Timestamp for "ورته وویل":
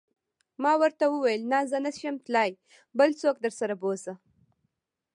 0.81-1.41